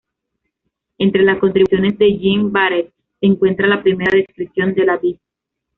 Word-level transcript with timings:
Entre 0.97 1.21
las 1.21 1.37
contribuciones 1.37 1.95
de 1.99 2.17
Jeanne 2.17 2.49
Baret 2.49 2.91
se 3.19 3.27
encuentra 3.27 3.67
la 3.67 3.83
primera 3.83 4.17
descripción 4.17 4.73
de 4.73 4.85
la 4.87 4.97
vid. 4.97 5.17